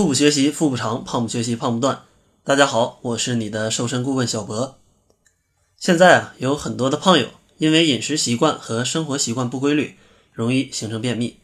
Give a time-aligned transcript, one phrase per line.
[0.00, 2.04] 腹部学习腹部长，胖不学习胖不断。
[2.42, 4.78] 大家好，我是你的瘦身顾问小博。
[5.76, 9.96] 现在啊，有很多的胖友因为饮食习惯和生活习惯不规律，
[10.32, 11.36] 容易形成便秘。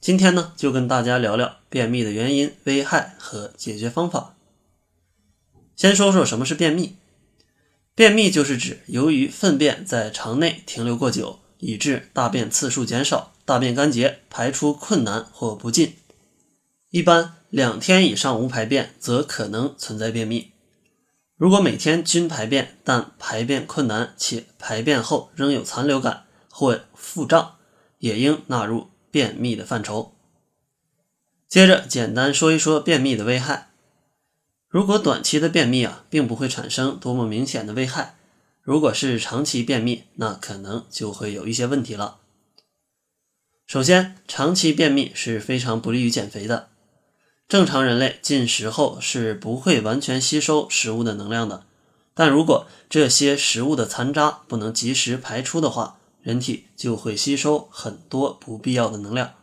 [0.00, 4.34] 今天呢，就跟大家聊聊便秘的原因、危害和解决方法。
[5.76, 6.96] 先说说什么是便秘。
[7.94, 15.94] 便秘就是指由于粪便在肠内停留过久，以致大便次数减少，大便干结，排出困难或不尽。
[16.90, 20.52] 一般两天以上无排便，则可能存在便秘。
[21.36, 27.56] 如果每天均排便，但排便困难且排便后仍有残留感或腹胀，
[27.98, 30.14] 也应纳入便秘的范畴。
[31.46, 33.68] 接着简单说一说便秘的危害。
[34.66, 38.14] 如果短期的便秘啊，并不会产生多么明显的危害；
[38.62, 42.20] 如果是长期便秘，那可能就会有一些问题了。
[43.66, 46.70] 首先，长期便秘是非常不利于减肥的。
[47.52, 51.66] 正常人类进食后是不会完全吸收食物的能量的，
[52.14, 59.34] 但如果这些食物的残渣不能及时排出的话，人体就会吸收很多不必要的能量。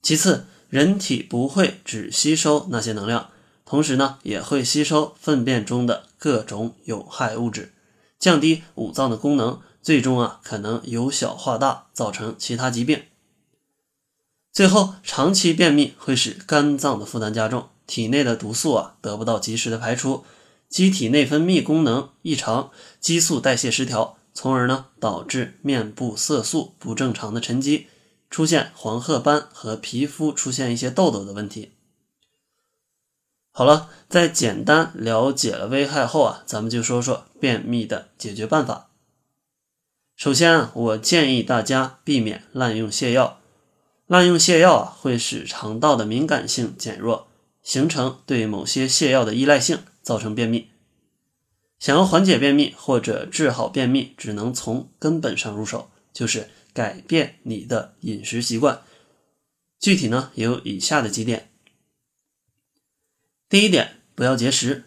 [0.00, 3.30] 其次，人体不会只吸收那些能量，
[3.64, 7.72] 同时呢，也会吸收粪便中的各种有害物质，
[8.20, 13.02] 降低五脏的功能，最终啊，可能由小化大，造成其他疾病。
[14.56, 20.24] 最后，长期便秘会使肝脏的负担加重，体内的毒素啊得不到及时的排出，
[20.70, 27.88] 机体内分泌功能异常，激素代谢失调，从而呢导致面部色素不正常的沉积，
[28.30, 31.72] 出现黄褐斑和皮肤出现一些痘痘的问题。
[33.52, 38.88] 好了，在简单了解了危害后啊，咱们就说说便秘的解决办法。
[40.16, 43.40] 首先啊，我建议大家避免滥用泻药。
[44.06, 47.28] 滥用泻药啊，会使肠道的敏感性减弱，
[47.62, 50.68] 形成对某些泻药的依赖性，造成便秘。
[51.80, 58.82] 想要缓解便秘或者治好便秘，只能从根本上入手，就是改变你的饮食习惯。
[59.80, 61.50] 具体呢，有以下的几点。
[63.48, 64.84] 第一点，不要节食。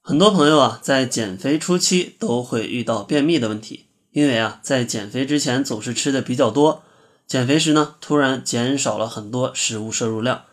[0.00, 6.84] 很多朋友啊，在减肥初期都会遇到便秘的问题，因为啊，在减肥之前总是吃的比较多。
[7.26, 10.44] 减肥时呢，突然减少了很多食物摄入量，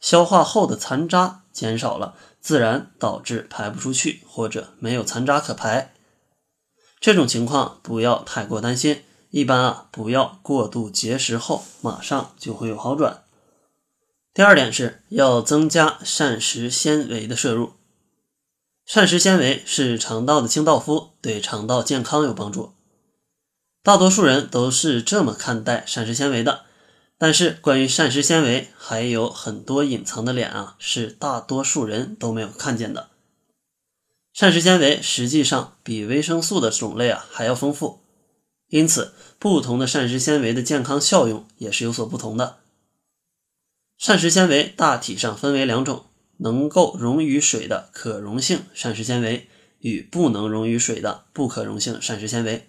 [0.00, 5.92] 消化后的残渣减少了，自然导致排不出去或者没有残渣可排。
[7.00, 13.22] 这种情况不要太过担心，一般啊不要过度节食后马上就会有好转。
[14.32, 17.72] 第二点是要增加膳食纤维的摄入，
[18.86, 22.74] 膳食纤维是肠道的清道夫，对肠道健康有帮助。
[23.82, 26.66] 大多数人都是这么看待膳食纤维的，
[27.16, 33.08] 但是关于膳食纤维还有很多隐藏的脸啊，是大多数人都没有看见的。
[34.34, 38.00] 膳食纤维实际上比维生素的种类啊还要丰富，
[38.68, 42.58] 因此不同的膳食纤维的健康效用也是有所不同的。
[43.96, 46.04] 膳食纤维大体上分为两种：
[46.36, 49.48] 能够溶于水的可溶性膳食纤维
[49.78, 52.66] 与不能溶于水的不可溶性膳食纤维。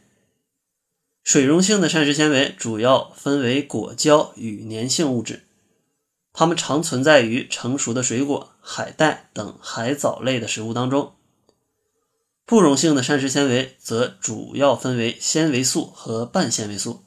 [1.24, 5.44] 水溶性的膳食纤维主要分为果胶与粘性物质，
[6.34, 11.14] 它们常存在于成熟的水果、海带等海藻类的食物当中。
[12.44, 17.04] 不溶性的膳食纤维则主要分为纤维素和半纤维素，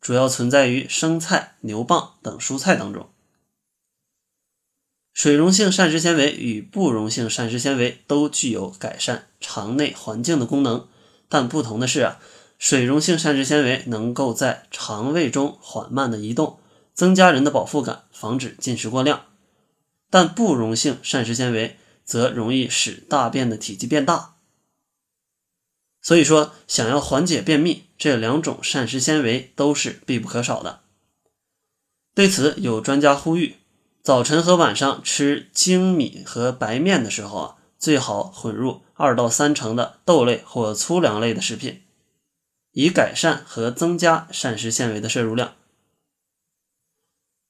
[0.00, 3.08] 主要存在于生菜、牛蒡等蔬菜当中。
[5.14, 10.88] 水溶性膳食纤维与不溶性膳食纤维都具有改善肠内环境的功能，
[11.28, 12.20] 但不同的是啊。
[12.64, 16.58] 水溶性膳食纤维能够在肠胃中缓慢的移动，
[16.94, 19.18] 增加人的饱腹感，防止进食过量；
[20.08, 21.76] 但不溶性膳食纤维
[22.06, 24.36] 则容易使大便的体积变大。
[26.00, 30.80] 所以说，想要缓解便秘，这两种膳食纤维都是必不可少的。
[32.14, 33.56] 对此，有专家呼吁，
[34.02, 41.82] 早晨和晚上吃精米和白面的时候啊，最好混入二到三成的豆类或粗粮类的食品。
[42.74, 45.54] 以改善和增加膳食纤维的摄入量。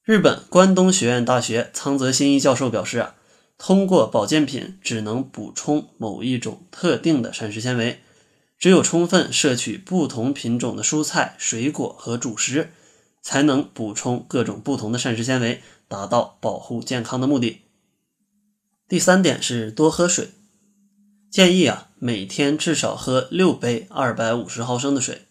[0.04, 3.14] 日本关东学院大学仓泽新一教授表示啊，
[3.56, 8.00] 通过保健品只能补充某一种特定的膳食纤维，
[8.58, 12.70] 只有充分摄取不同品种的蔬菜、水果和主食，
[13.22, 17.62] 才能补充各种不同的膳食纤维，达到保护健康的目的。
[18.86, 20.28] 第三点是多喝水。
[21.30, 25.22] 建议啊，每天至少喝六杯二百五十毫升的水，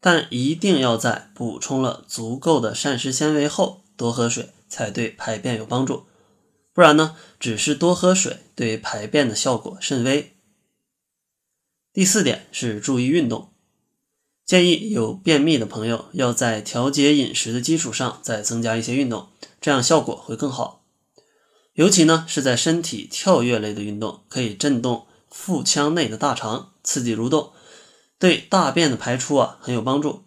[0.00, 6.06] 但一定要在补充了足够的膳食纤维后多喝水，才对排便有帮助。
[6.72, 10.32] 不然呢，只是多喝水对排便的效果甚微。
[11.92, 13.52] 第四点是注意运动，
[14.46, 19.28] 建议有便秘的朋友要在调节饮食的基础上再增加一些运动，
[19.60, 20.86] 这样效果会更好。
[21.74, 27.52] 尤其呢是在身体跳跃类的运动，可以震动腹腔内的大肠，刺激蠕动，
[28.18, 30.24] 对大便的排出啊很有帮助。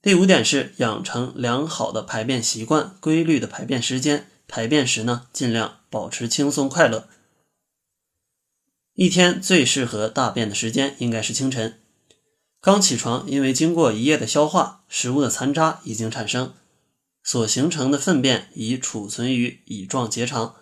[0.00, 7.08] 第五点是养成良好的排便习惯，规律的排便时间，排便时呢尽量保持轻松快乐。
[8.94, 11.80] 一天最适合大便的时间应该是清晨，
[12.60, 16.52] 刚起床，因为经过一夜的消化，食物的残渣已经产生，
[17.22, 20.56] 所形成的粪便已储存于乙状结肠。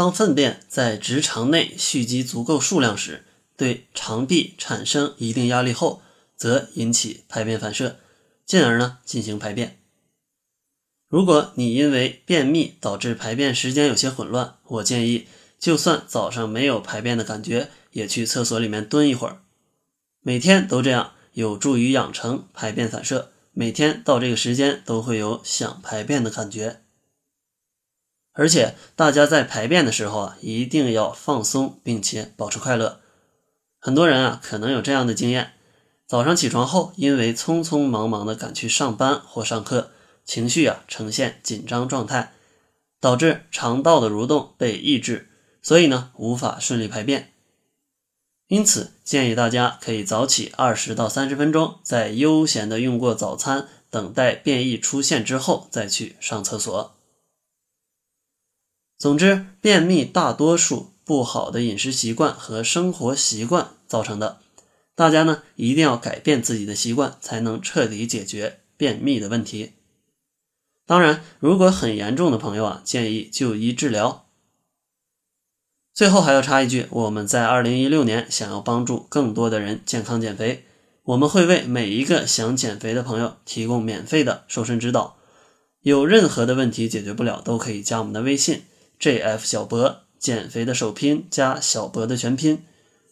[0.00, 3.22] 当粪便在直肠内蓄积足够数量时，
[3.54, 6.00] 对肠壁产生一定压力后，
[6.38, 7.98] 则引起排便反射。
[8.46, 9.78] 进而呢进行排便。
[11.06, 15.26] 如果你因为便秘导致排便时间有些混乱，我建议
[15.58, 19.42] 就算早上没有排便的感觉，也去厕所里面蹲一会儿。
[20.22, 23.32] 每天都这样，有助于养成排便反射。
[23.52, 26.80] 每天到这个时间都会有想排便的感觉。
[28.32, 33.00] 而且大家在排便的时候啊，一定要放松，并且保持快乐。
[33.78, 35.52] 很多人啊可能有这样的经验。
[36.06, 39.90] 早上起床后，因为匆匆忙忙的赶去上班或上课，
[40.24, 42.32] 情绪啊呈现紧张状态，
[43.00, 45.28] 导致肠道的蠕动被抑制，
[45.62, 47.32] 所以呢无法顺利排便。
[48.48, 56.96] 因此建议大家可以早起二十到三十分钟，在悠闲的用过早餐，等待便意出现之后再去上厕所。
[59.00, 64.40] 总之，便秘大多数不好的饮食习惯和生活习惯造成的。
[64.94, 69.72] 大家呢一定要改变自己的习惯，才能彻底解决便秘的问题。
[70.84, 74.26] 当然，如果很严重的朋友啊，建议就医治疗。
[75.94, 80.66] 最后还要插一句，我们在二零一六年想要帮助更多的人健康减肥，
[81.04, 85.16] 我们会为每一个想减肥的朋友提供免费的瘦身指导。
[85.80, 88.64] 有任何的问题解决不了，都可以加我们的微信
[89.00, 92.62] jf 小博减肥的首拼加小博的全拼。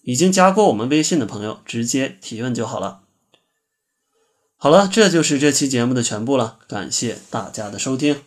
[0.02, 3.00] 已经加过我们微信的朋友，直接提问就好了。
[4.56, 8.22] 好了，这就是这期节目的全部了，感谢大家的收听。